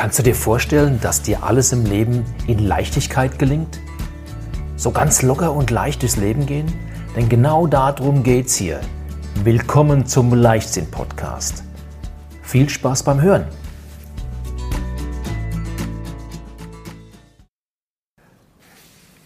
[0.00, 3.80] Kannst du dir vorstellen, dass dir alles im Leben in Leichtigkeit gelingt?
[4.74, 6.72] So ganz locker und leicht durchs Leben gehen?
[7.14, 8.80] Denn genau darum geht's hier.
[9.44, 11.64] Willkommen zum Leichtsinn-Podcast.
[12.40, 13.44] Viel Spaß beim Hören!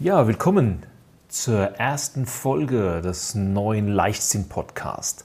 [0.01, 0.83] Ja, willkommen
[1.29, 5.25] zur ersten Folge des neuen Leichtsinn-Podcasts.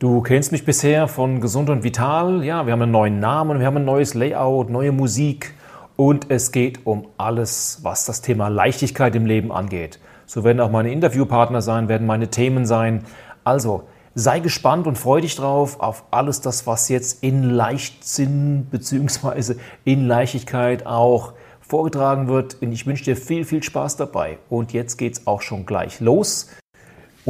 [0.00, 2.42] Du kennst mich bisher von Gesund und Vital.
[2.42, 5.52] Ja, wir haben einen neuen Namen, wir haben ein neues Layout, neue Musik
[5.96, 10.00] und es geht um alles, was das Thema Leichtigkeit im Leben angeht.
[10.24, 13.04] So werden auch meine Interviewpartner sein, werden meine Themen sein.
[13.44, 13.82] Also
[14.14, 19.56] sei gespannt und freu dich drauf auf alles das, was jetzt in Leichtsinn bzw.
[19.84, 22.56] in Leichtigkeit auch vorgetragen wird.
[22.62, 24.38] Und ich wünsche dir viel, viel Spaß dabei.
[24.48, 26.48] Und jetzt geht's auch schon gleich los.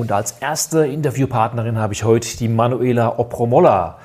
[0.01, 3.99] Und als erste Interviewpartnerin habe ich heute die Manuela Opromolla.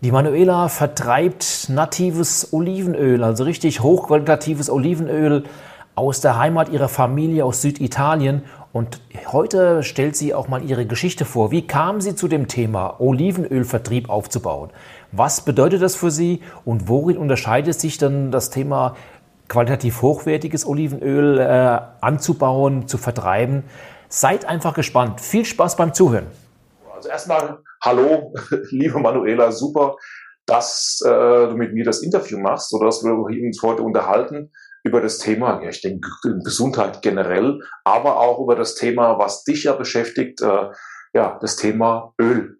[0.00, 5.42] Die Manuela vertreibt natives Olivenöl, also richtig hochqualitatives Olivenöl
[5.96, 8.42] aus der Heimat ihrer Familie aus Süditalien.
[8.72, 9.00] Und
[9.32, 11.50] heute stellt sie auch mal ihre Geschichte vor.
[11.50, 14.70] Wie kam sie zu dem Thema Olivenölvertrieb aufzubauen?
[15.10, 18.94] Was bedeutet das für sie und worin unterscheidet sich dann das Thema
[19.48, 23.64] qualitativ hochwertiges Olivenöl äh, anzubauen, zu vertreiben?
[24.12, 25.20] Seid einfach gespannt.
[25.20, 26.26] Viel Spaß beim Zuhören.
[26.92, 28.34] Also erstmal, hallo,
[28.70, 29.96] liebe Manuela, super,
[30.46, 34.50] dass äh, du mit mir das Interview machst oder dass wir uns heute unterhalten
[34.82, 36.10] über das Thema, ja, ich denke,
[36.42, 40.70] Gesundheit generell, aber auch über das Thema, was dich ja beschäftigt, äh,
[41.14, 42.58] ja, das Thema Öl.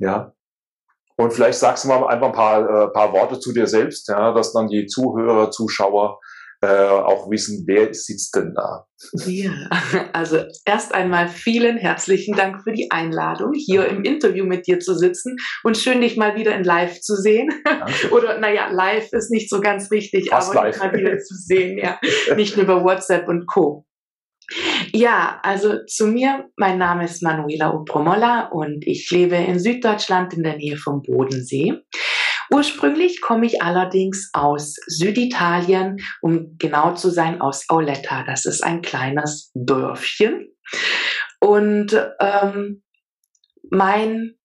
[0.00, 0.32] Ja.
[1.16, 4.32] Und vielleicht sagst du mal einfach ein paar, äh, paar Worte zu dir selbst, ja,
[4.32, 6.18] dass dann die Zuhörer, Zuschauer
[6.64, 8.86] äh, auch wissen, wer sitzt denn da.
[9.26, 9.52] Ja,
[10.12, 14.94] also erst einmal vielen herzlichen Dank für die Einladung, hier im Interview mit dir zu
[14.94, 17.50] sitzen und schön dich mal wieder in Live zu sehen.
[17.64, 18.10] Danke.
[18.12, 21.98] Oder naja, live ist nicht so ganz richtig, Fast aber mal wieder zu sehen, ja.
[22.36, 23.84] Nicht nur über WhatsApp und Co.
[24.92, 30.42] Ja, also zu mir, mein Name ist Manuela Upromolla und ich lebe in Süddeutschland in
[30.42, 31.74] der Nähe vom Bodensee.
[32.54, 38.22] Ursprünglich komme ich allerdings aus Süditalien, um genau zu sein, aus Auletta.
[38.22, 40.54] Das ist ein kleines Dörfchen.
[41.40, 42.84] Und ähm,
[43.70, 44.36] mein,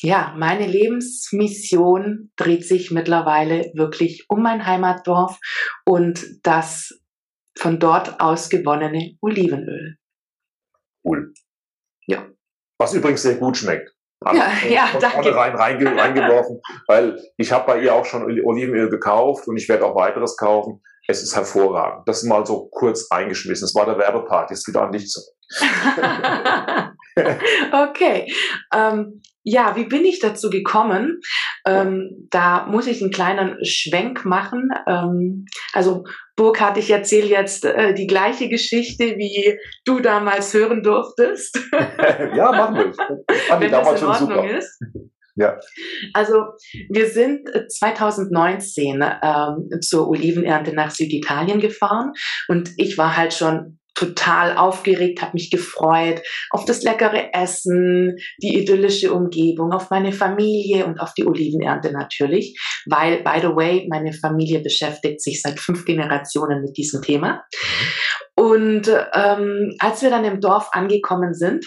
[0.00, 5.38] ja, meine Lebensmission dreht sich mittlerweile wirklich um mein Heimatdorf
[5.84, 6.98] und das
[7.54, 9.98] von dort aus gewonnene Olivenöl.
[11.04, 11.34] Cool.
[12.06, 12.30] Ja.
[12.78, 15.34] Was übrigens sehr gut schmeckt ja, ja, danke.
[15.34, 19.86] rein reinge reingeworfen, weil ich habe bei ihr auch schon Olivenöl gekauft und ich werde
[19.86, 20.82] auch weiteres kaufen.
[21.10, 22.06] Es ist hervorragend.
[22.06, 23.64] Das ist mal so kurz eingeschmissen.
[23.64, 24.50] Das war der Werbepart.
[24.50, 25.34] Jetzt wieder an dich zurück.
[27.72, 28.30] okay.
[28.74, 31.20] Ähm, ja, wie bin ich dazu gekommen?
[31.66, 34.68] Ähm, da muss ich einen kleinen Schwenk machen.
[34.86, 36.04] Ähm, also
[36.36, 41.58] Burkhard, ich erzähle jetzt äh, die gleiche Geschichte, wie du damals hören durftest.
[41.72, 42.92] ja, machen wir.
[43.46, 44.58] Fand Wenn damals das in Ordnung super.
[44.58, 44.78] ist.
[45.38, 45.56] Ja.
[46.14, 46.34] Also
[46.90, 52.12] wir sind 2019 ähm, zur Olivenernte nach Süditalien gefahren
[52.48, 58.56] und ich war halt schon total aufgeregt, habe mich gefreut auf das leckere Essen, die
[58.56, 62.56] idyllische Umgebung, auf meine Familie und auf die Olivenernte natürlich,
[62.86, 67.42] weil, by the way, meine Familie beschäftigt sich seit fünf Generationen mit diesem Thema.
[68.36, 71.66] Und ähm, als wir dann im Dorf angekommen sind,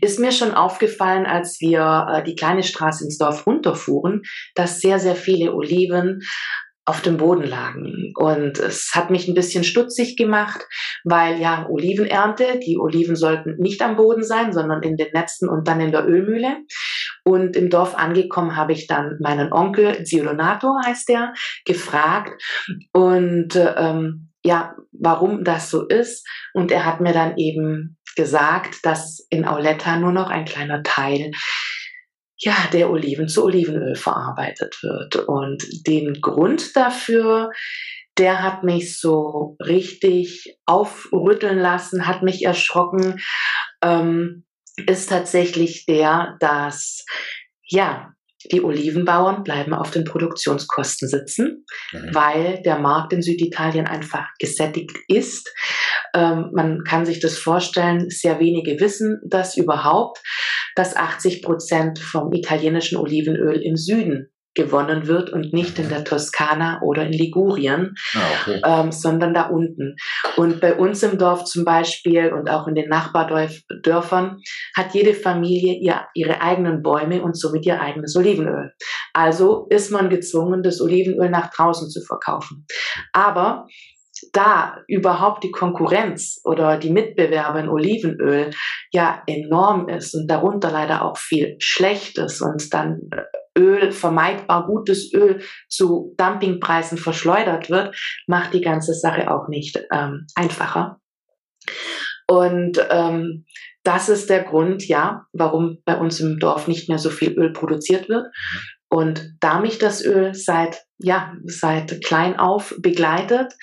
[0.00, 4.22] ist mir schon aufgefallen, als wir äh, die kleine Straße ins Dorf runterfuhren,
[4.54, 6.20] dass sehr, sehr viele Oliven
[6.84, 8.12] auf dem Boden lagen.
[8.16, 10.66] Und es hat mich ein bisschen stutzig gemacht,
[11.04, 15.68] weil ja, Olivenernte, die Oliven sollten nicht am Boden sein, sondern in den Netzen und
[15.68, 16.56] dann in der Ölmühle.
[17.24, 21.34] Und im Dorf angekommen habe ich dann meinen Onkel, Ziodonato heißt der,
[21.64, 22.42] gefragt
[22.92, 26.26] und ähm, ja, warum das so ist.
[26.52, 31.32] Und er hat mir dann eben gesagt, dass in Auletta nur noch ein kleiner Teil
[32.42, 35.16] ja, der Oliven zu Olivenöl verarbeitet wird.
[35.16, 37.50] Und den Grund dafür,
[38.18, 43.20] der hat mich so richtig aufrütteln lassen, hat mich erschrocken,
[43.82, 44.44] ähm,
[44.86, 47.04] ist tatsächlich der, dass
[47.62, 48.11] ja,
[48.50, 52.14] die Olivenbauern bleiben auf den Produktionskosten sitzen, mhm.
[52.14, 55.52] weil der Markt in Süditalien einfach gesättigt ist.
[56.14, 60.20] Ähm, man kann sich das vorstellen, sehr wenige wissen das überhaupt
[60.74, 66.80] dass 80 Prozent vom italienischen Olivenöl im Süden gewonnen wird und nicht in der Toskana
[66.82, 68.60] oder in Ligurien, ah, okay.
[68.64, 69.96] ähm, sondern da unten.
[70.36, 74.38] Und bei uns im Dorf zum Beispiel und auch in den Nachbardörfern
[74.76, 78.72] hat jede Familie ihr, ihre eigenen Bäume und somit ihr eigenes Olivenöl.
[79.12, 82.66] Also ist man gezwungen, das Olivenöl nach draußen zu verkaufen.
[83.12, 83.66] Aber
[84.32, 88.50] da überhaupt die Konkurrenz oder die Mitbewerber in Olivenöl
[88.92, 93.22] ja enorm ist und darunter leider auch viel Schlechtes und dann äh,
[93.56, 97.96] Öl, vermeidbar gutes Öl zu Dumpingpreisen verschleudert wird,
[98.26, 101.00] macht die ganze Sache auch nicht ähm, einfacher.
[102.28, 103.44] Und ähm,
[103.84, 107.52] das ist der Grund, ja, warum bei uns im Dorf nicht mehr so viel Öl
[107.52, 108.26] produziert wird.
[108.88, 113.54] Und da mich das Öl seit, ja, seit klein auf begleitet,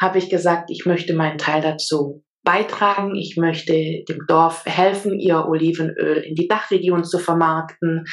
[0.00, 3.14] habe ich gesagt, ich möchte meinen Teil dazu beitragen.
[3.14, 3.74] Ich möchte
[4.08, 8.06] dem Dorf helfen, ihr Olivenöl in die Dachregion zu vermarkten.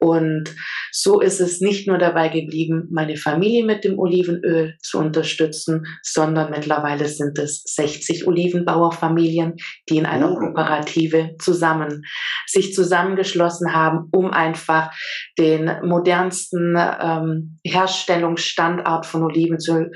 [0.00, 0.54] Und
[0.90, 6.50] so ist es nicht nur dabei geblieben, meine Familie mit dem Olivenöl zu unterstützen, sondern
[6.50, 9.56] mittlerweile sind es 60 Olivenbauerfamilien,
[9.90, 10.36] die in einer oh.
[10.36, 12.04] Kooperative zusammen
[12.46, 14.92] sich zusammengeschlossen haben, um einfach
[15.38, 19.90] den modernsten ähm, Herstellungsstandort von Olivenöl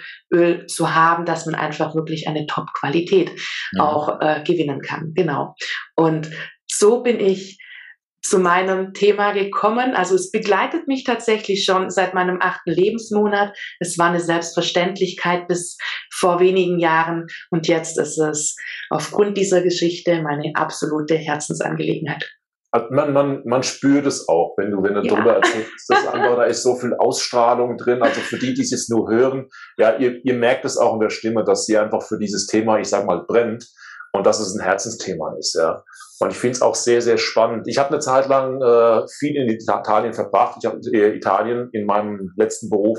[0.67, 3.31] zu haben, dass man einfach wirklich eine Top-Qualität
[3.73, 3.83] ja.
[3.83, 5.13] auch äh, gewinnen kann.
[5.15, 5.55] Genau.
[5.97, 6.31] Und
[6.67, 7.59] so bin ich
[8.23, 9.95] zu meinem Thema gekommen.
[9.95, 13.57] Also es begleitet mich tatsächlich schon seit meinem achten Lebensmonat.
[13.81, 15.79] Es war eine Selbstverständlichkeit bis
[16.13, 18.57] vor wenigen Jahren und jetzt ist es
[18.91, 22.38] aufgrund dieser Geschichte meine absolute Herzensangelegenheit.
[22.91, 25.15] Man, man, man spürt es auch, wenn du, wenn du ja.
[25.15, 28.03] darüber erzählst, dass einfach, da ist so viel Ausstrahlung drin.
[28.03, 29.49] Also für die, die es jetzt nur hören,
[29.79, 32.79] ja, ihr, ihr merkt es auch in der Stimme, dass sie einfach für dieses Thema,
[32.79, 33.67] ich sag mal, brennt
[34.13, 35.83] und dass es ein Herzensthema ist, ja.
[36.21, 37.69] Und ich finde es auch sehr, sehr spannend.
[37.69, 40.57] Ich habe eine Zeit lang äh, viel in Italien verbracht.
[40.61, 42.99] Ich habe äh, Italien in meinem letzten Beruf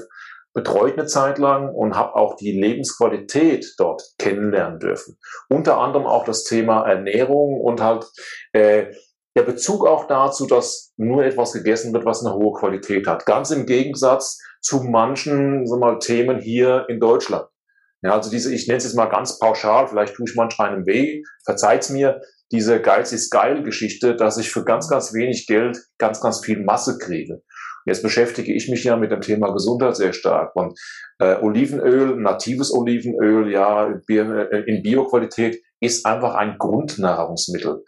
[0.54, 5.18] betreut eine Zeit lang und habe auch die Lebensqualität dort kennenlernen dürfen.
[5.48, 8.06] Unter anderem auch das Thema Ernährung und halt
[8.54, 8.88] äh,
[9.40, 13.26] der Bezug auch dazu, dass nur etwas gegessen wird, was eine hohe Qualität hat.
[13.26, 17.46] Ganz im Gegensatz zu manchen so mal, Themen hier in Deutschland.
[18.02, 20.86] Ja, also diese, ich nenne es jetzt mal ganz pauschal, vielleicht tue ich manch einem
[20.86, 22.20] weh, verzeiht's mir,
[22.52, 26.62] diese Geiz ist geil Geschichte, dass ich für ganz, ganz wenig Geld ganz, ganz viel
[26.62, 27.42] Masse kriege.
[27.86, 30.54] Jetzt beschäftige ich mich ja mit dem Thema Gesundheit sehr stark.
[30.56, 30.78] Und
[31.20, 37.84] äh, Olivenöl, natives Olivenöl, ja, äh, in Bioqualität, ist einfach ein Grundnahrungsmittel.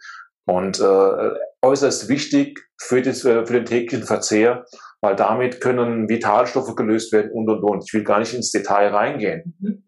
[0.46, 1.30] Und äh,
[1.62, 4.64] äußerst wichtig für, das, äh, für den täglichen Verzehr,
[5.00, 7.84] weil damit können Vitalstoffe gelöst werden und und und.
[7.86, 9.56] Ich will gar nicht ins Detail reingehen.
[9.60, 9.84] Mhm.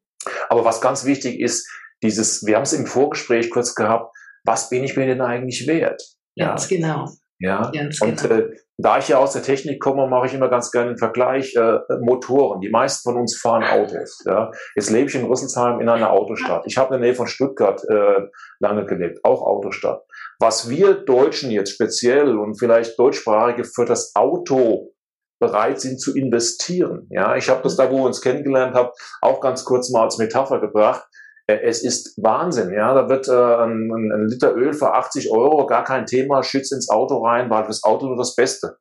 [0.49, 1.69] Aber was ganz wichtig ist,
[2.03, 4.15] dieses, wir haben es im Vorgespräch kurz gehabt,
[4.45, 6.03] was bin ich mir denn eigentlich wert?
[6.37, 6.77] Ganz ja.
[6.77, 7.09] genau.
[7.41, 8.35] Ja, ganz und genau.
[8.35, 11.55] äh, da ich ja aus der Technik komme, mache ich immer ganz gerne einen Vergleich.
[11.55, 12.61] Äh, Motoren.
[12.61, 14.23] Die meisten von uns fahren Autos.
[14.27, 14.51] Ja.
[14.75, 16.65] Jetzt lebe ich in Rüsselsheim in einer Autostadt.
[16.67, 18.23] Ich habe in der Nähe von Stuttgart äh,
[18.61, 20.03] lange gelebt, auch Autostadt.
[20.41, 24.95] Was wir Deutschen jetzt speziell und vielleicht Deutschsprachige für das Auto
[25.41, 27.07] bereit sind zu investieren.
[27.11, 28.91] Ja, ich habe das da, wo wir uns kennengelernt haben,
[29.21, 31.05] auch ganz kurz mal als Metapher gebracht.
[31.47, 32.95] Äh, es ist Wahnsinn, ja.
[32.95, 36.89] Da wird äh, ein, ein, Liter Öl für 80 Euro, gar kein Thema, schützt ins
[36.89, 38.79] Auto rein, weil fürs Auto nur das Beste.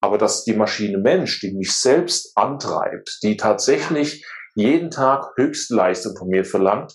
[0.00, 4.24] Aber dass die Maschine Mensch, die mich selbst antreibt, die tatsächlich
[4.54, 6.92] jeden Tag Höchstleistung von mir verlangt,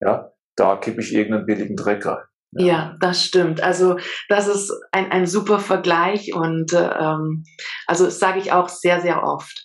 [0.00, 2.24] ja, da kippe ich irgendeinen billigen Dreck rein.
[2.52, 2.66] Ja.
[2.66, 3.62] ja, das stimmt.
[3.62, 3.98] Also
[4.28, 7.44] das ist ein, ein super Vergleich und ähm,
[7.86, 9.62] also das sage ich auch sehr, sehr oft.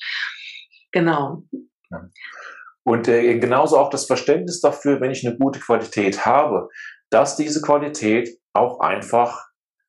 [0.91, 1.43] Genau.
[1.89, 2.09] Ja.
[2.85, 6.67] Und äh, genauso auch das Verständnis dafür, wenn ich eine gute Qualität habe,
[7.09, 9.47] dass diese Qualität auch einfach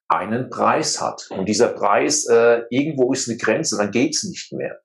[0.09, 1.27] einen Preis hat.
[1.31, 4.79] Und dieser Preis, äh, irgendwo ist eine Grenze, dann geht's nicht mehr.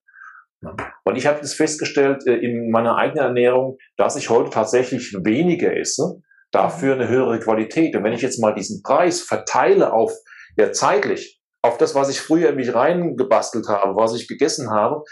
[0.62, 5.76] Und ich habe das festgestellt äh, in meiner eigenen Ernährung, dass ich heute tatsächlich weniger
[5.76, 7.96] esse, dafür eine höhere Qualität.
[7.96, 10.14] Und wenn ich jetzt mal diesen Preis verteile auf,
[10.58, 15.04] ja zeitlich, auf das, was ich früher in mich reingebastelt habe, was ich gegessen habe,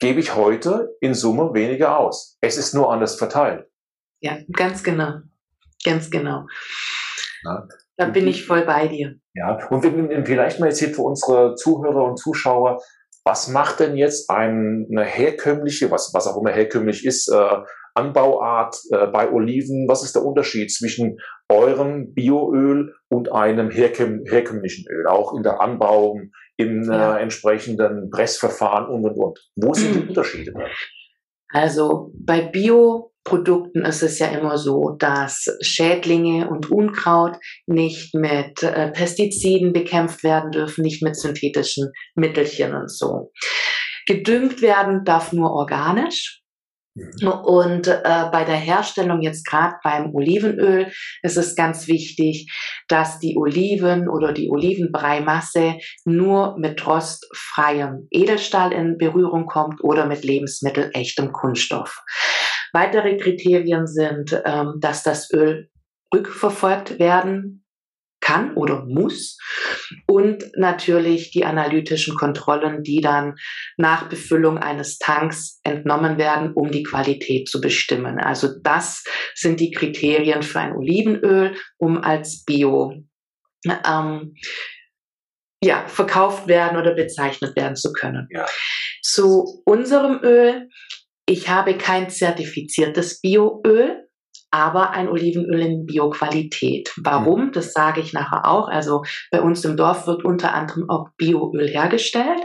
[0.00, 2.36] gebe ich heute in Summe weniger aus.
[2.40, 3.66] Es ist nur anders verteilt.
[4.20, 5.20] Ja, ganz genau.
[5.84, 6.46] Ganz genau.
[7.44, 7.68] Ja.
[7.96, 9.14] Da bin ich voll bei dir.
[9.34, 9.82] Ja, und
[10.26, 12.82] vielleicht mal jetzt hier für unsere Zuhörer und Zuschauer,
[13.24, 17.56] was macht denn jetzt eine herkömmliche, was, was auch immer herkömmlich ist, äh,
[17.94, 19.86] Anbauart äh, bei Oliven?
[19.88, 25.06] Was ist der Unterschied zwischen eurem Bioöl und einem herkömm herkömmlichen Öl?
[25.06, 26.18] Auch in der Anbau,
[26.56, 27.18] im äh, ja.
[27.18, 29.38] entsprechenden Pressverfahren und und und.
[29.56, 30.52] Wo sind die Unterschiede?
[31.48, 37.36] Also bei Bioprodukten ist es ja immer so, dass Schädlinge und Unkraut
[37.66, 43.30] nicht mit äh, Pestiziden bekämpft werden dürfen, nicht mit synthetischen Mittelchen und so.
[44.06, 46.43] Gedüngt werden darf nur organisch.
[46.94, 47.28] Mhm.
[47.28, 52.52] Und äh, bei der Herstellung jetzt gerade beim Olivenöl ist es ganz wichtig,
[52.88, 60.24] dass die Oliven oder die Olivenbreimasse nur mit rostfreiem Edelstahl in Berührung kommt oder mit
[60.24, 62.02] lebensmittelechtem Kunststoff.
[62.72, 65.68] Weitere Kriterien sind, ähm, dass das Öl
[66.12, 67.63] rückverfolgt werden
[68.24, 69.38] kann oder muss.
[70.06, 73.34] Und natürlich die analytischen Kontrollen, die dann
[73.76, 78.18] nach Befüllung eines Tanks entnommen werden, um die Qualität zu bestimmen.
[78.18, 79.04] Also das
[79.34, 82.94] sind die Kriterien für ein Olivenöl, um als Bio
[83.66, 84.34] ähm,
[85.62, 88.26] ja, verkauft werden oder bezeichnet werden zu können.
[88.30, 88.46] Ja.
[89.02, 90.68] Zu unserem Öl.
[91.26, 94.03] Ich habe kein zertifiziertes Bioöl
[94.54, 96.92] aber ein Olivenöl in Bioqualität.
[97.02, 97.46] Warum?
[97.46, 97.52] Mhm.
[97.52, 98.68] Das sage ich nachher auch.
[98.68, 102.40] Also bei uns im Dorf wird unter anderem auch Bioöl hergestellt.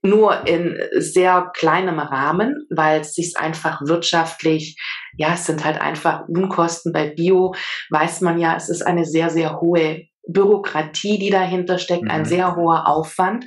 [0.00, 4.80] Nur in sehr kleinem Rahmen, weil es sich einfach wirtschaftlich,
[5.18, 6.94] ja, es sind halt einfach Unkosten.
[6.94, 7.54] Bei Bio
[7.90, 12.10] weiß man ja, es ist eine sehr, sehr hohe Bürokratie, die dahinter steckt, mhm.
[12.10, 13.44] ein sehr hoher Aufwand.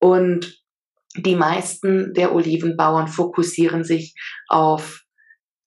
[0.00, 0.64] Und
[1.16, 4.16] die meisten der Olivenbauern fokussieren sich
[4.48, 5.03] auf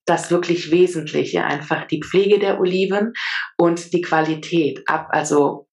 [0.07, 3.13] das wirklich Wesentliche, einfach die Pflege der Oliven
[3.57, 5.67] und die Qualität ab, also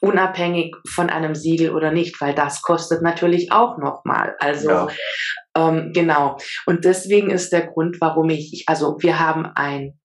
[0.00, 4.34] unabhängig von einem Siegel oder nicht, weil das kostet natürlich auch nochmal.
[4.40, 4.88] Also ja.
[5.56, 6.36] ähm, genau.
[6.66, 9.98] Und deswegen ist der Grund, warum ich, also wir haben ein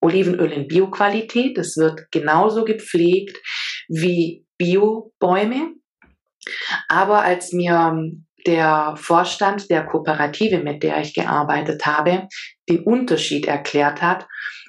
[0.00, 1.56] Olivenöl in Bioqualität.
[1.56, 3.38] Das wird genauso gepflegt
[3.88, 5.74] wie Biobäume.
[6.88, 7.94] Aber als mir
[8.46, 12.28] der Vorstand der Kooperative, mit der ich gearbeitet habe,
[12.68, 14.26] den Unterschied erklärt hat,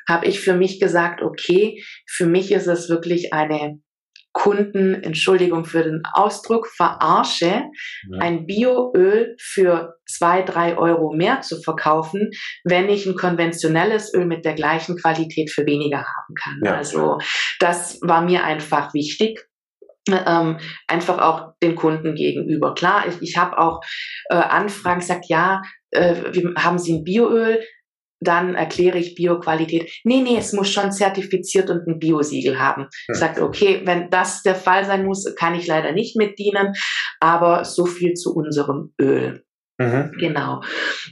[0.07, 3.79] habe ich für mich gesagt, okay, für mich ist es wirklich eine
[4.33, 8.17] Kunden, Entschuldigung für den Ausdruck, verarsche, ja.
[8.19, 12.31] ein Bioöl für zwei, drei Euro mehr zu verkaufen,
[12.63, 16.59] wenn ich ein konventionelles Öl mit der gleichen Qualität für weniger haben kann.
[16.65, 16.75] Ja.
[16.75, 17.19] Also
[17.59, 19.47] das war mir einfach wichtig
[20.09, 20.57] ähm,
[20.87, 22.73] einfach auch den Kunden gegenüber.
[22.73, 23.81] Klar, ich, ich habe auch
[24.29, 27.61] äh, Anfragen gesagt, ja, äh, wir, haben Sie ein Bioöl?
[28.19, 29.91] Dann erkläre ich Bioqualität.
[30.05, 32.87] Nee, nee, es muss schon zertifiziert und ein Biosiegel haben.
[33.09, 36.73] Ich sage, okay, wenn das der Fall sein muss, kann ich leider nicht mitdienen,
[37.19, 39.43] aber so viel zu unserem Öl.
[39.77, 40.13] Mhm.
[40.19, 40.61] Genau.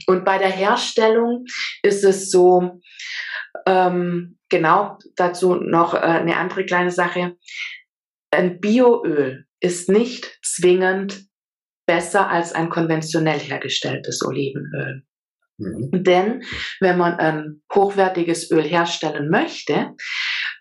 [0.06, 1.44] Und bei der Herstellung
[1.82, 2.80] ist es so,
[3.66, 7.36] ähm, genau dazu noch äh, eine andere kleine Sache
[8.32, 11.26] ein Bioöl ist nicht zwingend
[11.86, 15.02] besser als ein konventionell hergestelltes Olivenöl.
[15.58, 15.90] Mhm.
[15.92, 16.42] Denn
[16.80, 19.90] wenn man ein hochwertiges Öl herstellen möchte,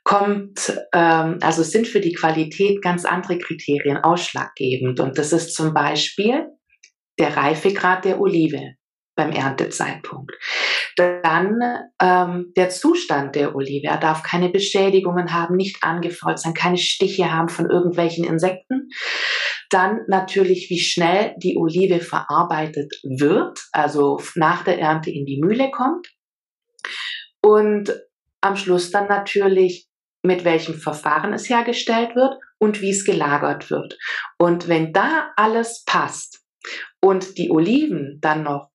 [0.04, 5.00] kommt, ähm, also sind für die Qualität ganz andere Kriterien ausschlaggebend.
[5.00, 6.48] Und das ist zum Beispiel
[7.20, 8.76] der Reifegrad der Olive
[9.22, 10.32] beim Erntezeitpunkt.
[10.98, 11.60] Dann
[12.02, 13.88] ähm, der Zustand der Olive.
[13.88, 18.90] Er darf keine Beschädigungen haben, nicht angefault sein, keine Stiche haben von irgendwelchen Insekten.
[19.70, 25.70] Dann natürlich, wie schnell die Olive verarbeitet wird, also nach der Ernte in die Mühle
[25.70, 26.08] kommt.
[27.42, 27.94] Und
[28.42, 29.88] am Schluss dann natürlich,
[30.24, 33.98] mit welchem Verfahren es hergestellt wird und wie es gelagert wird.
[34.38, 36.44] Und wenn da alles passt
[37.02, 38.71] und die Oliven dann noch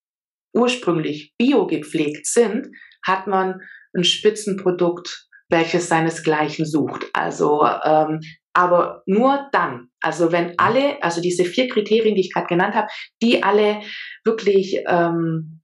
[0.57, 2.69] ursprünglich bio gepflegt sind,
[3.05, 3.61] hat man
[3.95, 7.07] ein Spitzenprodukt, welches seinesgleichen sucht.
[7.13, 8.21] Also, ähm,
[8.53, 12.89] aber nur dann, also wenn alle, also diese vier Kriterien, die ich gerade genannt habe,
[13.23, 13.81] die alle
[14.25, 15.61] wirklich ähm,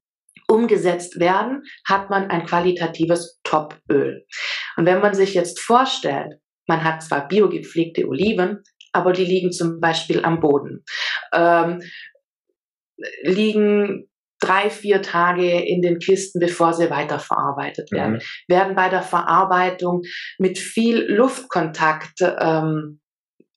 [0.47, 4.27] umgesetzt werden, hat man ein qualitatives Topöl.
[4.77, 6.35] Und wenn man sich jetzt vorstellt,
[6.69, 10.85] man hat zwar biogepflegte Oliven, aber die liegen zum Beispiel am Boden,
[11.33, 11.81] ähm,
[13.23, 14.11] liegen
[14.43, 18.15] drei, vier Tage in den Kisten, bevor sie weiterverarbeitet werden.
[18.15, 18.21] Mhm.
[18.49, 20.03] Werden bei der Verarbeitung
[20.39, 23.01] mit viel Luftkontakt ähm,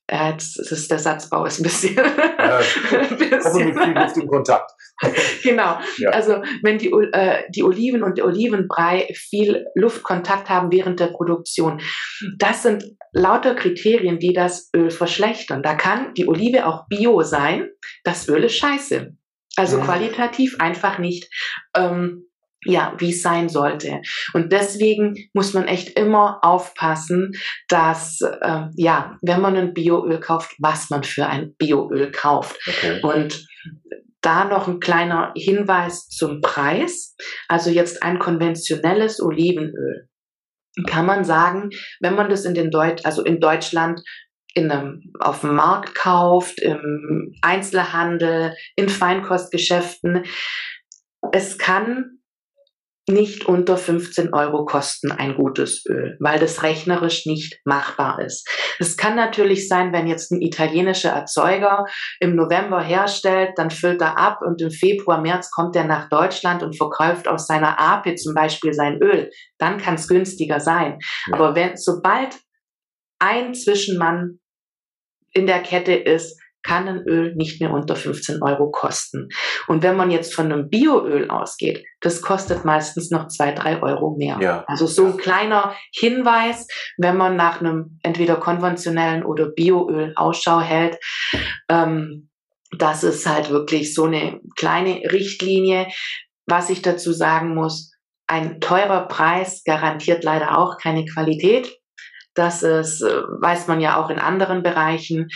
[0.10, 1.96] ja, jetzt ist der Satzbau ist ein bisschen.
[2.38, 3.66] Ja, ein bisschen.
[3.66, 4.72] mit viel Luft im Kontakt.
[5.42, 5.80] genau.
[5.98, 6.12] Ja.
[6.12, 11.82] Also wenn die, äh, die Oliven und der Olivenbrei viel Luftkontakt haben während der Produktion,
[12.38, 15.64] das sind lauter Kriterien, die das Öl verschlechtern.
[15.64, 17.70] Da kann die Olive auch bio sein,
[18.04, 19.16] das Öl ist scheiße.
[19.56, 19.86] Also ja.
[19.86, 21.30] qualitativ einfach nicht.
[21.76, 22.26] Ähm,
[22.68, 24.02] ja, wie es sein sollte.
[24.34, 27.34] Und deswegen muss man echt immer aufpassen,
[27.68, 32.58] dass, äh, ja, wenn man ein Bioöl kauft, was man für ein Bioöl kauft.
[32.68, 33.02] Okay.
[33.04, 33.46] Und
[34.22, 37.16] da noch ein kleiner Hinweis zum Preis.
[37.48, 40.10] Also jetzt ein konventionelles Olivenöl.
[40.88, 41.70] Kann man sagen,
[42.02, 44.02] wenn man das in den Deut also in Deutschland
[44.56, 50.24] in einem, auf dem Markt kauft, im Einzelhandel, in Feinkostgeschäften.
[51.32, 52.16] Es kann
[53.08, 58.50] nicht unter 15 Euro kosten ein gutes Öl, weil das rechnerisch nicht machbar ist.
[58.80, 61.86] Es kann natürlich sein, wenn jetzt ein italienischer Erzeuger
[62.20, 66.64] im November herstellt, dann füllt er ab und im Februar, März kommt er nach Deutschland
[66.64, 69.30] und verkauft aus seiner Ape zum Beispiel sein Öl.
[69.60, 70.98] Dann kann es günstiger sein.
[71.28, 71.36] Ja.
[71.36, 72.40] Aber wenn, sobald
[73.20, 74.40] ein Zwischenmann
[75.36, 79.30] in der Kette ist, kann ein Öl nicht mehr unter 15 Euro kosten.
[79.68, 84.16] Und wenn man jetzt von einem Bioöl ausgeht, das kostet meistens noch zwei, drei Euro
[84.18, 84.40] mehr.
[84.42, 84.64] Ja.
[84.68, 90.98] Also so ein kleiner Hinweis, wenn man nach einem entweder konventionellen oder Bioöl Ausschau hält,
[91.70, 92.30] ähm,
[92.78, 95.88] das ist halt wirklich so eine kleine Richtlinie.
[96.48, 97.94] Was ich dazu sagen muss,
[98.28, 101.78] ein teurer Preis garantiert leider auch keine Qualität.
[102.36, 105.30] Das ist, äh, weiß man ja auch in anderen Bereichen.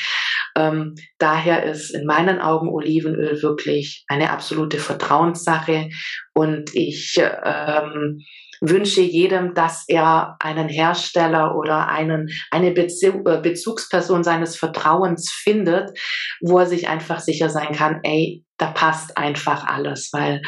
[0.55, 5.89] Ähm, daher ist in meinen Augen Olivenöl wirklich eine absolute Vertrauenssache
[6.33, 8.19] und ich ähm,
[8.61, 15.97] wünsche jedem, dass er einen Hersteller oder einen, eine äh, Bezugsperson seines Vertrauens findet,
[16.41, 20.41] wo er sich einfach sicher sein kann, ey, da passt einfach alles, weil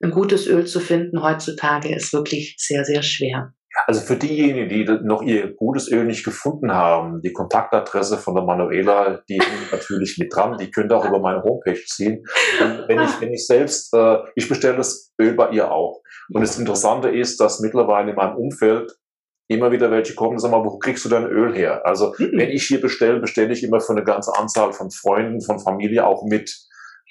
[0.00, 3.52] ein gutes Öl zu finden heutzutage ist wirklich sehr, sehr schwer.
[3.86, 8.42] Also für diejenigen, die noch ihr gutes Öl nicht gefunden haben, die Kontaktadresse von der
[8.42, 10.58] Manuela, die hängt natürlich mit dran.
[10.58, 12.24] Die könnt ihr auch über meine Homepage ziehen.
[12.60, 16.02] Und wenn ich, wenn ich selbst, äh, ich bestelle das Öl bei ihr auch.
[16.32, 18.92] Und das Interessante ist, dass mittlerweile in meinem Umfeld
[19.48, 21.86] immer wieder welche kommen und sagen mal, wo kriegst du dein Öl her?
[21.86, 22.32] Also mhm.
[22.32, 26.04] wenn ich hier bestelle, bestelle ich immer für eine ganze Anzahl von Freunden, von Familie
[26.04, 26.52] auch mit.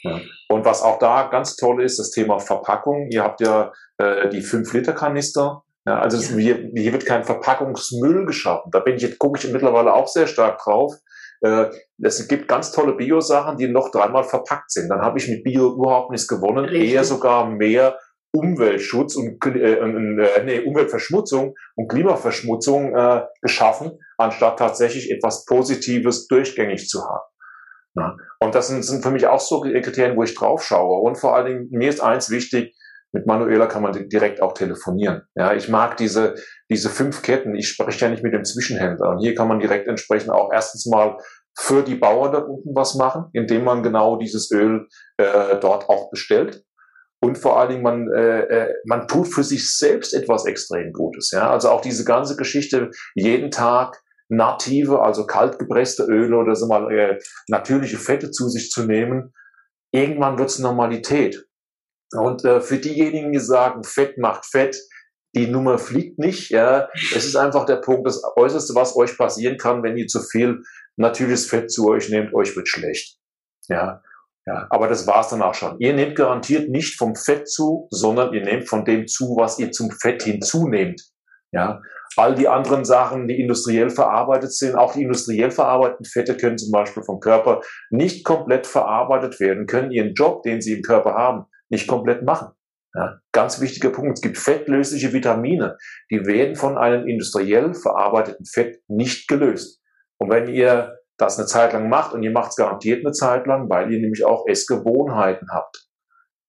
[0.04, 0.20] Ja.
[0.50, 3.08] Und was auch da ganz toll ist, das Thema Verpackung.
[3.10, 6.38] Ihr habt ja äh, die 5-Liter-Kanister ja, also ja.
[6.38, 8.72] Hier, hier wird kein Verpackungsmüll geschaffen.
[8.72, 10.94] Da bin ich, gucke ich mittlerweile auch sehr stark drauf.
[11.42, 11.68] Äh,
[12.02, 14.90] es gibt ganz tolle Bio-Sachen, die noch dreimal verpackt sind.
[14.90, 16.94] Dann habe ich mit Bio überhaupt nichts gewonnen, Richtig.
[16.94, 18.00] eher sogar mehr
[18.34, 26.90] Umweltschutz und äh, äh, nee, Umweltverschmutzung und Klimaverschmutzung äh, geschaffen, anstatt tatsächlich etwas Positives durchgängig
[26.90, 27.24] zu haben.
[27.96, 28.18] Ja.
[28.40, 31.00] Und das sind, sind für mich auch so Kriterien, wo ich drauf schaue.
[31.02, 32.76] Und vor allen Dingen, mir ist eins wichtig,
[33.16, 35.22] mit Manuela kann man direkt auch telefonieren.
[35.36, 36.36] Ja, ich mag diese,
[36.70, 37.56] diese fünf Ketten.
[37.56, 39.12] Ich spreche ja nicht mit dem Zwischenhändler.
[39.12, 41.18] Und hier kann man direkt entsprechend auch erstens mal
[41.58, 46.10] für die Bauern da unten was machen, indem man genau dieses Öl äh, dort auch
[46.12, 46.66] bestellt.
[47.22, 51.32] Und vor allen Dingen, man, äh, äh, man tut für sich selbst etwas extrem Gutes.
[51.32, 51.50] Ja?
[51.50, 57.20] Also auch diese ganze Geschichte, jeden Tag native, also kaltgepresste Öle oder so mal äh,
[57.48, 59.32] natürliche Fette zu sich zu nehmen,
[59.94, 61.46] irgendwann wird es Normalität.
[62.14, 64.78] Und äh, für diejenigen, die sagen, Fett macht Fett,
[65.36, 66.50] die Nummer fliegt nicht.
[66.50, 70.22] Ja, es ist einfach der Punkt, das Äußerste, was euch passieren kann, wenn ihr zu
[70.22, 70.62] viel
[70.98, 73.18] natürliches Fett zu euch nehmt, euch wird schlecht.
[73.68, 74.02] Ja,
[74.48, 75.80] ja, aber das war's dann auch schon.
[75.80, 79.72] Ihr nehmt garantiert nicht vom Fett zu, sondern ihr nehmt von dem zu, was ihr
[79.72, 81.02] zum Fett hinzunehmt.
[81.52, 81.82] Ja,
[82.16, 86.72] all die anderen Sachen, die industriell verarbeitet sind, auch die industriell verarbeiteten Fette können zum
[86.72, 91.46] Beispiel vom Körper nicht komplett verarbeitet werden, können ihren Job, den sie im Körper haben,
[91.70, 92.54] nicht komplett machen.
[92.94, 94.18] Ja, ganz wichtiger Punkt.
[94.18, 95.78] Es gibt fettlösliche Vitamine,
[96.10, 99.82] die werden von einem industriell verarbeiteten Fett nicht gelöst.
[100.18, 103.48] Und wenn ihr das eine Zeit lang macht und ihr macht es garantiert eine Zeit
[103.48, 105.88] lang, weil ihr nämlich auch Essgewohnheiten habt,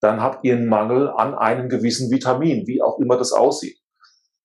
[0.01, 3.79] dann habt ihr einen Mangel an einem gewissen Vitamin, wie auch immer das aussieht.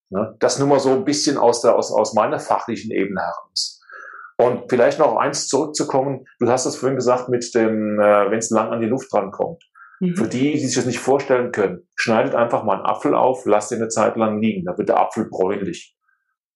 [0.10, 3.80] Ja, das nur mal so ein bisschen aus, der, aus, aus meiner fachlichen Ebene heraus.
[4.38, 8.50] Und vielleicht noch eins zurückzukommen, du hast es vorhin gesagt mit dem, äh, wenn es
[8.50, 9.64] lang an die Luft drankommt.
[10.02, 10.16] Mhm.
[10.16, 13.72] Für die, die sich das nicht vorstellen können, schneidet einfach mal einen Apfel auf, lasst
[13.72, 15.96] ihn eine Zeit lang liegen, dann wird der Apfel bräunlich.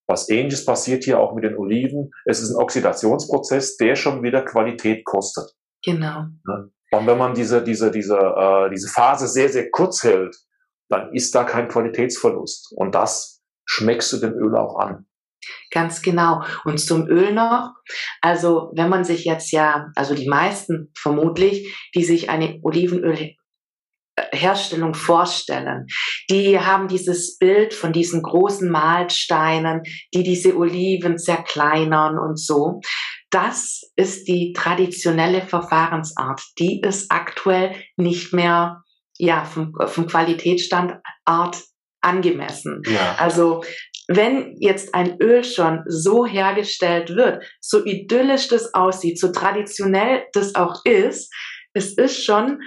[0.08, 2.10] Was ähnliches passiert hier auch mit den Oliven.
[2.24, 5.52] Es ist ein Oxidationsprozess, der schon wieder Qualität kostet.
[5.84, 6.26] Genau.
[6.92, 10.36] Und wenn man diese, diese, diese, äh, diese Phase sehr, sehr kurz hält,
[10.88, 12.72] dann ist da kein Qualitätsverlust.
[12.76, 15.06] Und das schmeckst du dem Öl auch an.
[15.70, 16.42] Ganz genau.
[16.64, 17.72] Und zum Öl noch.
[18.20, 22.60] Also wenn man sich jetzt ja, also die meisten vermutlich, die sich eine
[24.16, 25.86] Olivenölherstellung vorstellen,
[26.30, 29.82] die haben dieses Bild von diesen großen Mahlsteinen,
[30.14, 32.80] die diese Oliven zerkleinern und so.
[33.30, 36.40] Das ist die traditionelle Verfahrensart.
[36.58, 38.82] Die ist aktuell nicht mehr
[39.18, 41.62] ja, vom, vom Qualitätsstandard
[42.00, 42.82] angemessen.
[42.86, 43.16] Ja.
[43.18, 43.64] Also
[44.08, 50.54] wenn jetzt ein Öl schon so hergestellt wird, so idyllisch das aussieht, so traditionell das
[50.54, 51.32] auch ist,
[51.72, 52.60] es ist schon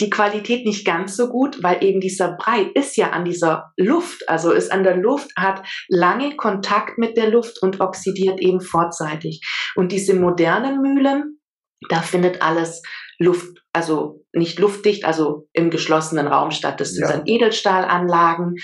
[0.00, 4.28] die Qualität nicht ganz so gut, weil eben dieser Brei ist ja an dieser Luft,
[4.28, 9.40] also ist an der Luft, hat lange Kontakt mit der Luft und oxidiert eben vorzeitig.
[9.74, 11.40] Und diese modernen Mühlen,
[11.88, 12.82] da findet alles
[13.18, 16.80] Luft, also nicht luftdicht, also im geschlossenen Raum statt.
[16.80, 17.16] Das sind ja.
[17.16, 18.54] dann Edelstahlanlagen,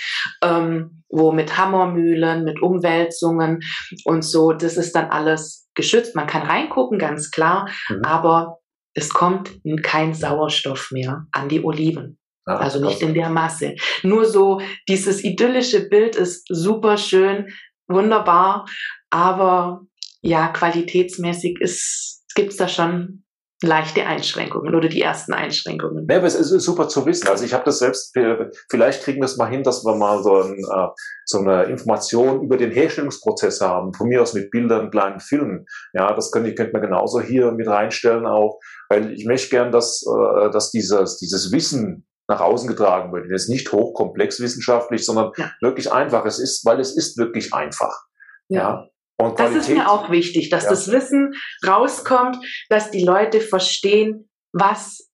[0.41, 3.59] ähm, wo mit Hammermühlen, mit Umwälzungen
[4.05, 6.15] und so, das ist dann alles geschützt.
[6.15, 8.03] Man kann reingucken, ganz klar, mhm.
[8.05, 8.59] aber
[8.95, 12.17] es kommt kein Sauerstoff mehr an die Oliven.
[12.47, 13.75] Ja, also nicht in der Masse.
[14.03, 17.49] Nur so, dieses idyllische Bild ist super schön,
[17.87, 18.65] wunderbar,
[19.09, 19.81] aber
[20.21, 23.24] ja, qualitätsmäßig ist, gibt's da schon
[23.61, 26.05] leichte Einschränkungen oder die ersten Einschränkungen.
[26.09, 27.27] Ja, aber es ist super zu wissen.
[27.27, 28.13] Also ich habe das selbst,
[28.69, 30.87] vielleicht kriegen wir es mal hin, dass wir mal so, ein, äh,
[31.25, 35.65] so eine Information über den Herstellungsprozess haben, von mir aus mit Bildern, kleinen Filmen.
[35.93, 40.03] Ja, das könnt, könnt man genauso hier mit reinstellen auch, weil ich möchte gern, dass,
[40.05, 43.29] äh, dass dieses, dieses Wissen nach außen getragen wird.
[43.29, 45.51] Jetzt nicht hochkomplex wissenschaftlich, sondern ja.
[45.61, 46.25] wirklich einfach.
[46.25, 47.93] Es ist, weil es ist wirklich einfach.
[48.49, 48.59] ja.
[48.59, 48.89] ja.
[49.17, 50.71] Und das ist mir auch wichtig, dass ja.
[50.71, 51.33] das Wissen
[51.65, 52.37] rauskommt,
[52.69, 55.04] dass die Leute verstehen, was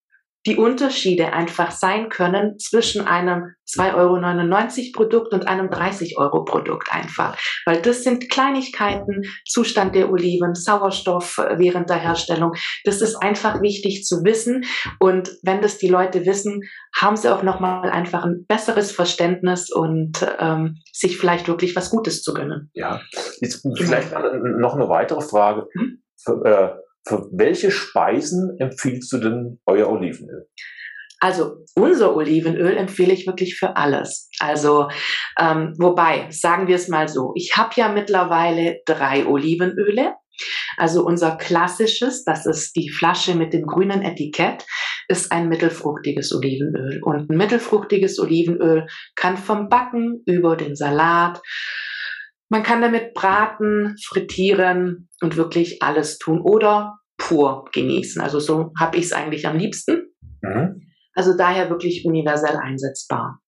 [0.45, 6.91] die Unterschiede einfach sein können zwischen einem 2,99 Euro Produkt und einem 30 Euro Produkt
[6.91, 7.38] einfach.
[7.65, 12.54] Weil das sind Kleinigkeiten, Zustand der Oliven, Sauerstoff während der Herstellung.
[12.84, 14.65] Das ist einfach wichtig zu wissen.
[14.99, 16.62] Und wenn das die Leute wissen,
[16.95, 22.23] haben sie auch nochmal einfach ein besseres Verständnis und ähm, sich vielleicht wirklich was Gutes
[22.23, 22.69] zu gönnen.
[22.73, 23.01] Ja,
[23.39, 25.67] jetzt vielleicht noch eine weitere Frage.
[25.73, 26.01] Hm?
[26.23, 30.47] Für, äh, für welche Speisen empfiehlst du denn euer Olivenöl?
[31.19, 34.29] Also unser Olivenöl empfehle ich wirklich für alles.
[34.39, 34.89] Also
[35.39, 40.15] ähm, wobei, sagen wir es mal so, ich habe ja mittlerweile drei Olivenöle.
[40.77, 44.65] Also unser klassisches, das ist die Flasche mit dem grünen Etikett,
[45.07, 46.99] ist ein mittelfruchtiges Olivenöl.
[47.03, 51.39] Und ein mittelfruchtiges Olivenöl kann vom Backen über den Salat,
[52.51, 58.21] man kann damit braten, frittieren und wirklich alles tun oder pur genießen.
[58.21, 60.11] Also so habe ich es eigentlich am liebsten.
[60.41, 60.81] Mhm.
[61.13, 63.39] Also daher wirklich universell einsetzbar.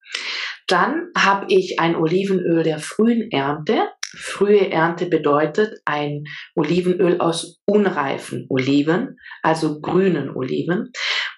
[0.67, 3.89] Dann habe ich ein Olivenöl der frühen Ernte.
[4.15, 6.23] Frühe Ernte bedeutet ein
[6.55, 10.91] Olivenöl aus unreifen Oliven, also grünen Oliven.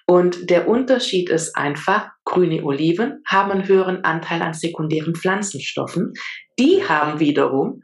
[0.06, 6.12] Und der Unterschied ist einfach, grüne Oliven haben einen höheren Anteil an sekundären Pflanzenstoffen.
[6.58, 7.80] Die haben wiederum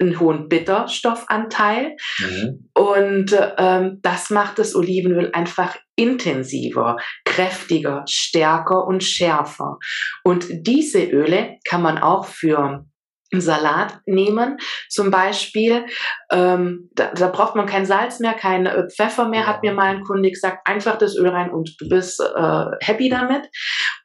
[0.00, 1.96] einen hohen Bitterstoffanteil.
[2.18, 2.70] Mhm.
[2.74, 9.78] Und ähm, das macht das Olivenöl einfach intensiver, kräftiger, stärker und schärfer.
[10.22, 12.84] Und diese Öle kann man auch für
[13.32, 14.56] Salat nehmen,
[14.88, 15.84] zum Beispiel.
[16.30, 19.96] Ähm, da, da, braucht man kein Salz mehr, kein äh, Pfeffer mehr, hat mir mal
[19.96, 20.66] ein Kunde gesagt.
[20.66, 23.48] Einfach das Öl rein und du bist äh, happy damit.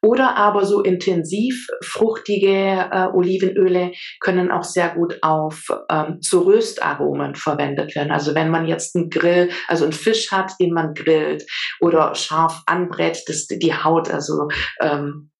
[0.01, 7.35] Oder aber so intensiv fruchtige äh, Olivenöle können auch sehr gut auf ähm, zu Röstaromen
[7.35, 8.11] verwendet werden.
[8.11, 11.43] Also wenn man jetzt einen Grill, also einen Fisch hat, den man grillt
[11.79, 14.49] oder scharf anbrät, dass die Haut, also
[14.81, 15.31] ähm,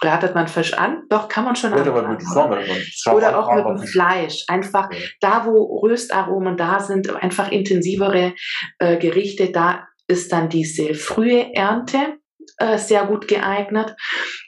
[0.00, 1.02] bratet man Fisch an?
[1.08, 1.72] Doch, kann man schon.
[1.72, 2.60] Oder, mit Formen,
[3.12, 4.44] oder auch mit dem Fleisch.
[4.48, 4.98] Einfach ja.
[5.20, 8.34] da, wo Röstaromen da sind, einfach intensivere
[8.78, 12.18] äh, Gerichte, da ist dann diese frühe Ernte
[12.58, 13.94] äh, sehr gut geeignet.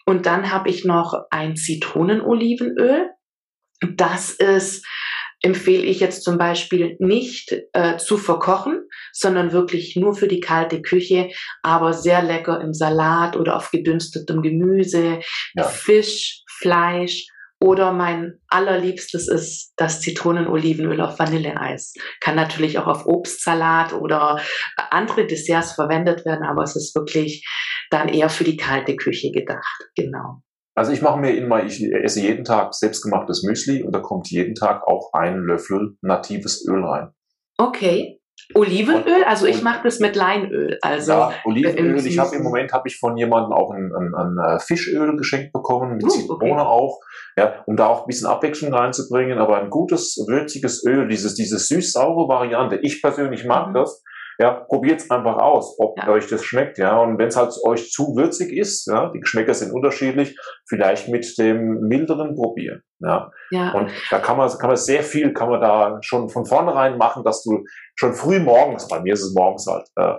[0.07, 3.11] Und dann habe ich noch ein Zitronenolivenöl.
[3.97, 4.87] Das ist
[5.43, 10.81] empfehle ich jetzt zum Beispiel nicht äh, zu verkochen, sondern wirklich nur für die kalte
[10.83, 11.31] Küche,
[11.63, 15.21] aber sehr lecker im Salat oder auf gedünstetem Gemüse,
[15.55, 15.65] ja.
[15.65, 17.27] Fisch, Fleisch
[17.61, 21.95] oder mein allerliebstes ist das Zitronenolivenöl auf Vanilleeis.
[22.21, 24.41] Kann natürlich auch auf Obstsalat oder
[24.91, 27.47] andere Desserts verwendet werden, aber es ist wirklich
[27.91, 29.91] dann eher für die kalte Küche gedacht.
[29.95, 30.43] Genau.
[30.75, 34.55] Also ich mache mir immer, ich esse jeden Tag selbstgemachtes Müsli und da kommt jeden
[34.55, 37.11] Tag auch ein Löffel natives Öl rein.
[37.59, 38.19] Okay.
[38.55, 40.79] Olivenöl, also ich mache das mit Leinöl.
[40.83, 42.05] Also ja, Olivenöl.
[42.07, 45.53] Ich habe im Moment habe ich von jemandem auch ein, ein, ein, äh, Fischöl geschenkt
[45.53, 46.63] bekommen mit uh, Zitrone okay.
[46.63, 47.01] auch,
[47.37, 49.39] ja, um da auch ein bisschen Abwechslung reinzubringen.
[49.39, 52.77] Aber ein gutes würziges Öl, dieses diese süß-saure Variante.
[52.83, 53.75] Ich persönlich mag mhm.
[53.75, 54.03] das.
[54.43, 56.09] Ja, probiert's einfach aus, ob ja.
[56.09, 56.99] euch das schmeckt, ja.
[56.99, 60.37] Und wenn es halt euch zu würzig ist, ja, die Geschmäcker sind unterschiedlich,
[60.69, 63.31] vielleicht mit dem milderen probieren, ja.
[63.53, 63.71] ja.
[63.71, 67.23] Und da kann man, kann man sehr viel, kann man da schon von vornherein machen,
[67.23, 67.63] dass du
[67.95, 70.19] schon früh morgens, bei mir ist es morgens halt, äh,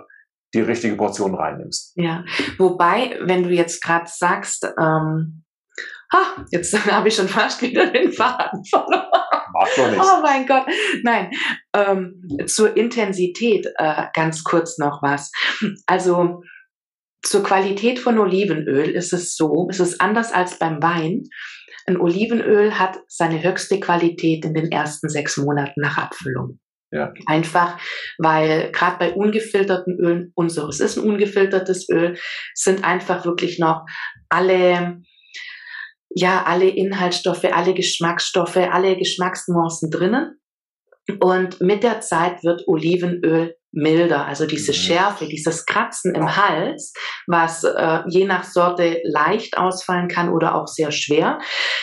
[0.54, 1.92] die richtige Portion reinnimmst.
[1.96, 2.24] Ja,
[2.56, 5.44] wobei, wenn du jetzt gerade sagst, ähm,
[6.10, 9.13] ha, jetzt habe ich schon fast wieder den Faden verloren.
[9.54, 10.00] Mach doch nicht.
[10.00, 10.66] Oh mein Gott.
[11.02, 11.30] Nein.
[11.74, 15.30] Ähm, zur Intensität äh, ganz kurz noch was.
[15.86, 16.42] Also
[17.22, 21.22] zur Qualität von Olivenöl ist es so, es ist anders als beim Wein.
[21.86, 26.58] Ein Olivenöl hat seine höchste Qualität in den ersten sechs Monaten nach Abfüllung.
[26.90, 27.12] Ja.
[27.26, 27.78] Einfach,
[28.18, 32.16] weil gerade bei ungefilterten Ölen, unseres ist ein ungefiltertes Öl,
[32.54, 33.84] sind einfach wirklich noch
[34.28, 35.02] alle,
[36.14, 40.40] ja, alle Inhaltsstoffe, alle Geschmacksstoffe, alle Geschmacksnuancen drinnen.
[41.20, 44.76] Und mit der Zeit wird Olivenöl milder, also diese mhm.
[44.76, 46.92] Schärfe, dieses Kratzen im Hals,
[47.26, 51.38] was äh, je nach Sorte leicht ausfallen kann oder auch sehr schwer,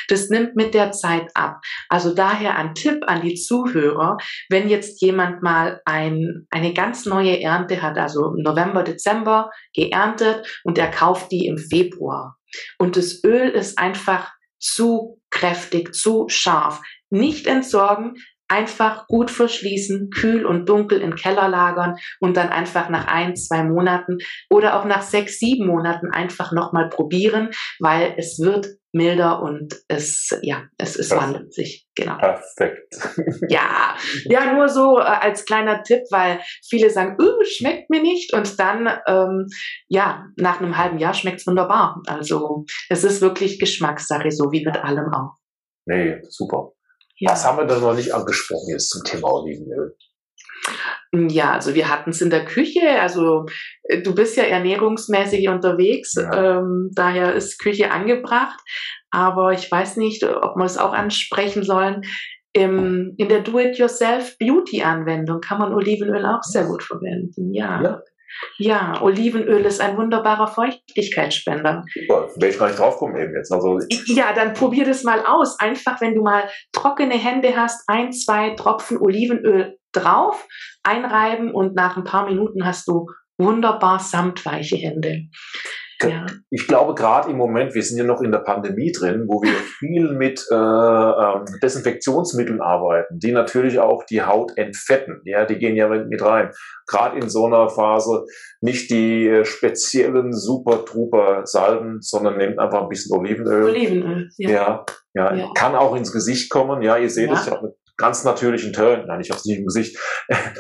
[0.08, 1.58] das nimmt mit der Zeit ab.
[1.90, 4.18] Also daher ein Tipp an die Zuhörer,
[4.50, 10.78] wenn jetzt jemand mal ein, eine ganz neue Ernte hat, also November, Dezember geerntet und
[10.78, 12.38] er kauft die im Februar
[12.78, 16.82] und das Öl ist einfach zu kräftig, zu scharf.
[17.10, 18.16] Nicht entsorgen,
[18.52, 23.64] einfach gut verschließen, kühl und dunkel im Keller lagern und dann einfach nach ein, zwei
[23.64, 24.18] Monaten
[24.50, 30.38] oder auch nach sechs, sieben Monaten einfach nochmal probieren, weil es wird milder und es,
[30.42, 31.88] ja, es, es wandelt sich.
[31.96, 32.18] Genau.
[32.18, 32.94] Perfekt.
[33.50, 38.34] ja, ja, nur so äh, als kleiner Tipp, weil viele sagen, uh, schmeckt mir nicht
[38.34, 39.48] und dann, ähm,
[39.88, 42.02] ja, nach einem halben Jahr schmeckt es wunderbar.
[42.06, 45.38] Also es ist wirklich Geschmackssache, so wie mit allem auch.
[45.86, 46.74] Nee, super.
[47.22, 47.32] Ja.
[47.32, 49.96] Was haben wir da noch nicht angesprochen jetzt zum Thema Olivenöl?
[51.14, 53.00] Ja, also wir hatten es in der Küche.
[53.00, 53.46] Also
[53.84, 56.60] äh, du bist ja ernährungsmäßig unterwegs, ja.
[56.60, 58.60] ähm, daher ist Küche angebracht.
[59.12, 62.02] Aber ich weiß nicht, ob wir es auch ansprechen sollen.
[62.54, 67.54] Im, in der Do-it-yourself-Beauty-Anwendung kann man Olivenöl auch sehr gut verwenden.
[67.54, 67.84] Ja.
[67.84, 68.02] ja.
[68.58, 71.84] Ja, Olivenöl ist ein wunderbarer Feuchtigkeitsspender.
[71.94, 73.52] Super, wäre ich gar nicht draufgekommen eben jetzt.
[73.52, 75.60] Also ja, dann probier das mal aus.
[75.60, 80.48] Einfach, wenn du mal trockene Hände hast, ein, zwei Tropfen Olivenöl drauf,
[80.84, 85.24] einreiben und nach ein paar Minuten hast du wunderbar samtweiche Hände.
[86.04, 86.26] Ja.
[86.50, 89.54] Ich glaube, gerade im Moment, wir sind ja noch in der Pandemie drin, wo wir
[89.80, 95.22] viel mit äh, ähm, Desinfektionsmitteln arbeiten, die natürlich auch die Haut entfetten.
[95.26, 96.52] Ja, die gehen ja mit rein.
[96.88, 98.26] Gerade in so einer Phase
[98.62, 103.66] nicht die äh, speziellen super truper Salben, sondern nehmt einfach ein bisschen Olivenöl.
[103.66, 104.50] Olivenöl, ja.
[104.50, 105.36] Ja, ja.
[105.36, 105.50] ja.
[105.56, 106.82] Kann auch ins Gesicht kommen.
[106.82, 109.06] Ja, ihr seht es, ich habe einen ganz natürlichen Turn.
[109.08, 109.98] Nein, ich habe es nicht im Gesicht.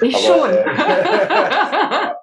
[0.02, 0.50] Ich aber, schon.
[0.52, 2.12] Äh,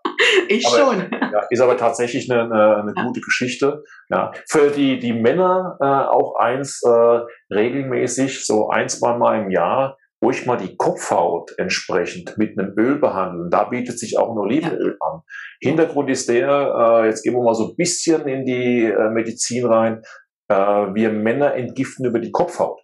[0.49, 1.11] ich aber, schon.
[1.11, 3.05] Ja, ist aber tatsächlich eine, eine, eine ja.
[3.05, 3.83] gute Geschichte.
[4.09, 4.33] Ja.
[4.49, 7.21] Für die, die Männer äh, auch eins äh,
[7.55, 12.99] regelmäßig, so ein, zwei Mal im Jahr, ruhig mal die Kopfhaut entsprechend mit einem Öl
[12.99, 13.51] behandeln.
[13.51, 15.07] Da bietet sich auch ein Olivenöl ja.
[15.07, 15.21] an.
[15.61, 19.67] Hintergrund ist der, äh, jetzt gehen wir mal so ein bisschen in die äh, Medizin
[19.67, 20.03] rein,
[20.49, 22.81] äh, wir Männer entgiften über die Kopfhaut.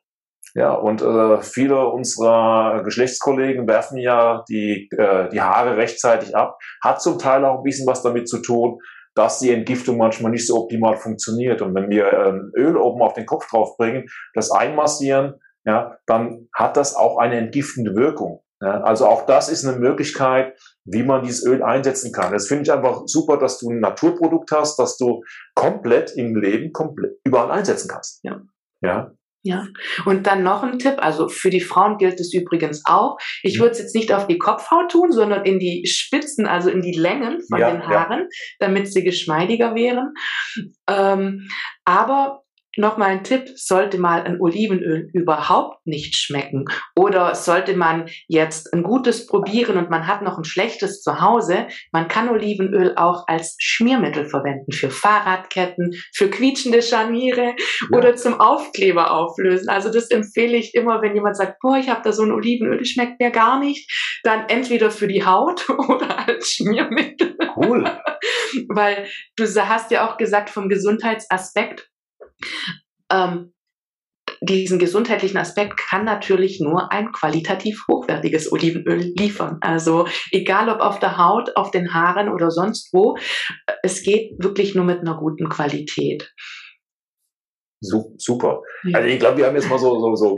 [0.57, 6.59] Ja, und äh, viele unserer Geschlechtskollegen werfen ja die, äh, die Haare rechtzeitig ab.
[6.83, 8.79] Hat zum Teil auch ein bisschen was damit zu tun,
[9.17, 11.61] dass die Entgiftung manchmal nicht so optimal funktioniert.
[11.61, 16.77] Und wenn wir äh, Öl oben auf den Kopf draufbringen, das einmassieren, ja, dann hat
[16.77, 18.45] das auch eine entgiftende Wirkung.
[18.61, 22.33] Ja, also auch das ist eine Möglichkeit, wie man dieses Öl einsetzen kann.
[22.33, 25.23] Das finde ich einfach super, dass du ein Naturprodukt hast, dass du
[25.55, 28.21] komplett im Leben komplett überall einsetzen kannst.
[28.23, 28.40] Ja.
[28.81, 29.12] Ja.
[29.46, 29.66] Ja,
[30.07, 33.18] und dann noch ein Tipp, also für die Frauen gilt es übrigens auch.
[33.42, 33.62] Ich mhm.
[33.62, 36.98] würde es jetzt nicht auf die Kopfhaut tun, sondern in die Spitzen, also in die
[36.98, 38.26] Längen von ja, den Haaren, ja.
[38.59, 40.14] damit sie geschmeidiger wären.
[40.88, 41.46] Ähm,
[41.85, 42.43] aber
[42.76, 46.64] Nochmal ein Tipp, sollte mal ein Olivenöl überhaupt nicht schmecken
[46.96, 51.66] oder sollte man jetzt ein gutes probieren und man hat noch ein schlechtes zu Hause,
[51.92, 57.54] man kann Olivenöl auch als Schmiermittel verwenden für Fahrradketten, für quietschende Scharniere
[57.90, 57.98] ja.
[57.98, 59.68] oder zum Aufkleber auflösen.
[59.68, 62.78] Also das empfehle ich immer, wenn jemand sagt, boah, ich habe da so ein Olivenöl,
[62.78, 63.90] das schmeckt mir gar nicht,
[64.22, 67.37] dann entweder für die Haut oder als Schmiermittel.
[67.56, 67.84] Cool.
[68.68, 69.06] Weil
[69.37, 71.88] du hast ja auch gesagt vom Gesundheitsaspekt,
[73.11, 73.53] ähm,
[74.40, 79.59] diesen gesundheitlichen Aspekt kann natürlich nur ein qualitativ hochwertiges Olivenöl liefern.
[79.61, 83.16] Also egal ob auf der Haut, auf den Haaren oder sonst wo,
[83.83, 86.33] es geht wirklich nur mit einer guten Qualität.
[87.81, 88.62] Super.
[88.94, 90.37] Also ich glaube, wir haben jetzt mal so, so, so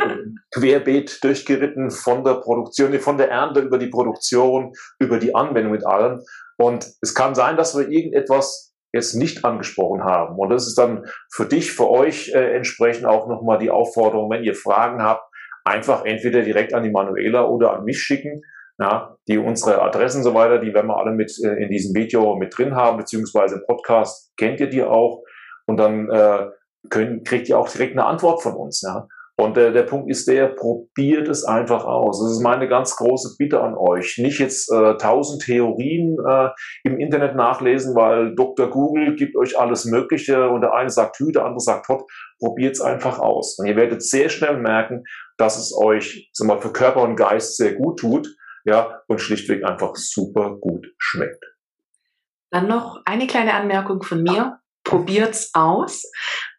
[0.53, 5.87] querbeet durchgeritten von der Produktion, von der Ernte über die Produktion, über die Anwendung mit
[5.87, 6.21] allem.
[6.59, 10.37] Und es kann sein, dass wir irgendetwas jetzt nicht angesprochen haben.
[10.37, 14.45] Und das ist dann für dich, für euch äh, entsprechend auch nochmal die Aufforderung, wenn
[14.45, 15.31] ihr Fragen habt,
[15.65, 18.43] einfach entweder direkt an die Manuela oder an mich schicken.
[18.79, 21.95] Ja, die unsere Adressen und so weiter, die werden wir alle mit äh, in diesem
[21.95, 25.23] Video mit drin haben, beziehungsweise im Podcast kennt ihr die auch.
[25.67, 26.47] Und dann äh,
[26.91, 28.83] können, kriegt ihr auch direkt eine Antwort von uns.
[28.83, 29.09] Ja.
[29.39, 32.23] Und äh, der Punkt ist der, probiert es einfach aus.
[32.23, 34.17] Das ist meine ganz große Bitte an euch.
[34.17, 36.49] Nicht jetzt äh, tausend Theorien äh,
[36.85, 38.71] im Internet nachlesen, weil Dr.
[38.71, 42.05] Google gibt euch alles Mögliche und der eine sagt Hü, der andere sagt Hot.
[42.39, 43.59] Probiert es einfach aus.
[43.59, 45.05] Und ihr werdet sehr schnell merken,
[45.37, 48.29] dass es euch sag mal, für Körper und Geist sehr gut tut
[48.65, 51.45] ja, und schlichtweg einfach super gut schmeckt.
[52.51, 54.61] Dann noch eine kleine Anmerkung von mir.
[54.83, 56.05] Probiert's aus.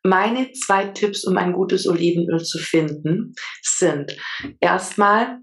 [0.07, 4.15] Meine zwei Tipps, um ein gutes Olivenöl zu finden, sind
[4.61, 5.39] erstmal,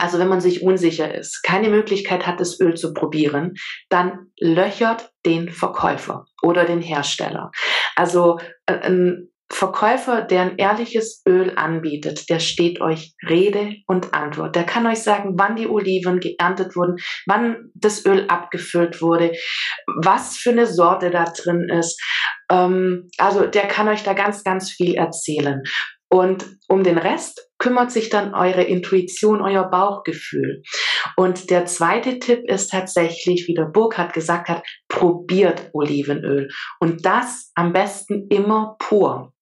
[0.00, 3.54] also wenn man sich unsicher ist, keine Möglichkeit hat, das Öl zu probieren,
[3.88, 7.52] dann löchert den Verkäufer oder den Hersteller.
[7.94, 14.54] Also äh, ein Verkäufer, der ein ehrliches Öl anbietet, der steht euch Rede und Antwort.
[14.54, 19.32] Der kann euch sagen, wann die Oliven geerntet wurden, wann das Öl abgefüllt wurde,
[20.02, 22.00] was für eine Sorte da drin ist.
[22.50, 25.62] Ähm, also der kann euch da ganz, ganz viel erzählen.
[26.10, 30.62] Und um den Rest kümmert sich dann eure Intuition, euer Bauchgefühl.
[31.16, 36.48] Und der zweite Tipp ist tatsächlich, wie der Burkhardt gesagt hat, probiert Olivenöl.
[36.80, 39.34] Und das am besten immer pur.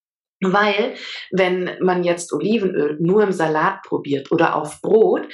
[0.42, 0.94] Weil,
[1.32, 5.26] wenn man jetzt Olivenöl nur im Salat probiert oder auf Brot,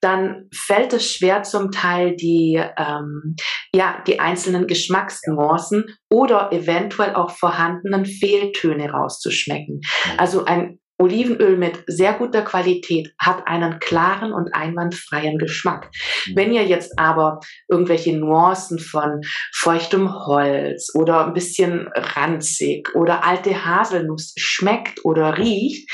[0.00, 3.36] dann fällt es schwer zum Teil die, ähm,
[3.72, 9.80] ja, die einzelnen Geschmacksnuancen oder eventuell auch vorhandenen Fehltöne rauszuschmecken.
[10.16, 15.90] Also ein Olivenöl mit sehr guter Qualität hat einen klaren und einwandfreien Geschmack.
[16.26, 16.36] Mhm.
[16.36, 19.20] Wenn ihr jetzt aber irgendwelche Nuancen von
[19.54, 25.88] feuchtem Holz oder ein bisschen ranzig oder alte Haselnuss schmeckt oder riecht,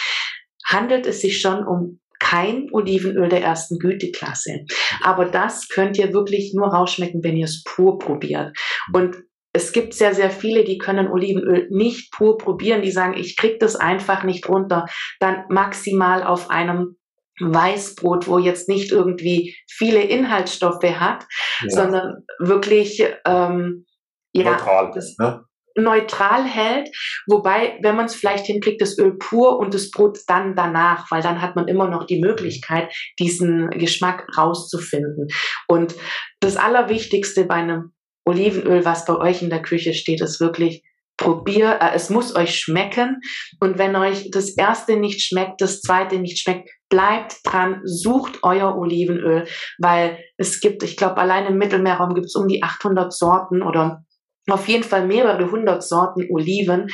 [0.67, 4.65] handelt es sich schon um kein Olivenöl der ersten Güteklasse.
[5.03, 8.57] Aber das könnt ihr wirklich nur rausschmecken, wenn ihr es pur probiert.
[8.95, 9.17] Und
[9.55, 13.61] es gibt sehr, sehr viele, die können Olivenöl nicht pur probieren, die sagen, ich krieg
[13.61, 14.87] das einfach nicht runter.
[15.21, 16.97] Dann maximal auf einem
[17.41, 21.25] Weißbrot, wo jetzt nicht irgendwie viele Inhaltsstoffe hat,
[21.63, 21.71] ja.
[21.71, 23.87] sondern wirklich ähm,
[24.33, 25.45] ja, neutral, das, ne?
[25.77, 26.89] neutral hält.
[27.29, 31.23] Wobei, wenn man es vielleicht hinkriegt, das Öl pur und das Brot dann danach, weil
[31.23, 35.29] dann hat man immer noch die Möglichkeit, diesen Geschmack rauszufinden.
[35.69, 35.95] Und
[36.41, 37.93] das Allerwichtigste bei einem
[38.25, 40.83] Olivenöl, was bei euch in der Küche steht, ist wirklich
[41.17, 43.21] probier, äh, es muss euch schmecken.
[43.61, 48.77] Und wenn euch das erste nicht schmeckt, das zweite nicht schmeckt, bleibt dran, sucht euer
[48.77, 49.47] Olivenöl,
[49.79, 54.04] weil es gibt, ich glaube, allein im Mittelmeerraum gibt es um die 800 Sorten oder
[54.49, 56.89] auf jeden Fall mehrere hundert Sorten Oliven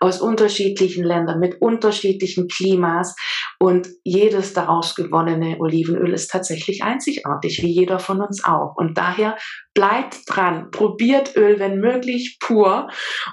[0.00, 3.14] aus unterschiedlichen Ländern mit unterschiedlichen Klimas
[3.58, 8.74] und jedes daraus gewonnene Olivenöl ist tatsächlich einzigartig, wie jeder von uns auch.
[8.76, 9.36] Und daher
[9.74, 12.88] bleibt dran, probiert Öl, wenn möglich, pur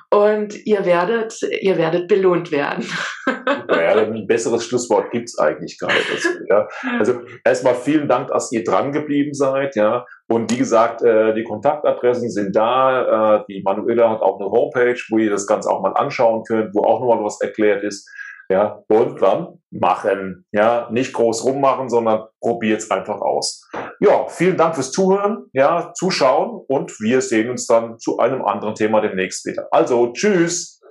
[0.10, 2.86] und ihr werdet, ihr werdet belohnt werden.
[3.28, 6.10] Ja, ein besseres Schlusswort gibt's eigentlich gar nicht.
[6.12, 6.68] Dazu, ja.
[7.00, 9.76] Also erstmal vielen Dank, dass ihr dran geblieben seid.
[9.76, 10.06] Ja.
[10.32, 13.40] Und wie gesagt, äh, die Kontaktadressen sind da.
[13.40, 16.74] Äh, die Manuela hat auch eine Homepage, wo ihr das Ganze auch mal anschauen könnt,
[16.74, 18.10] wo auch nochmal was erklärt ist.
[18.50, 20.46] Ja, und dann machen.
[20.54, 23.70] Ja, nicht groß rummachen, sondern probiert's einfach aus.
[24.00, 28.76] Ja, vielen Dank fürs Zuhören, ja, Zuschauen und wir sehen uns dann zu einem anderen
[28.76, 29.68] Thema demnächst wieder.
[29.72, 30.82] Also, tschüss!